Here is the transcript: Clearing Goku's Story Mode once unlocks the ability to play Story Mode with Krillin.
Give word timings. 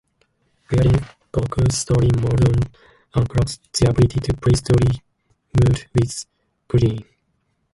Clearing 0.67 0.99
Goku's 1.31 1.77
Story 1.77 2.09
Mode 2.21 2.47
once 2.47 2.65
unlocks 3.13 3.59
the 3.71 3.87
ability 3.87 4.19
to 4.21 4.33
play 4.33 4.55
Story 4.55 4.99
Mode 5.53 5.85
with 5.93 6.25
Krillin. 6.67 7.05